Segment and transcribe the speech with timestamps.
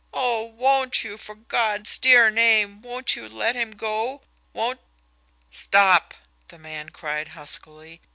[0.15, 4.23] "Oh, won't you, for God's dear name, won't you let him go?
[4.51, 4.79] Won't"
[5.51, 6.15] "Stop!"
[6.47, 8.01] the man cried huskily.